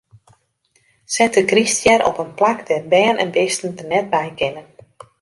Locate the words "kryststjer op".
1.51-2.17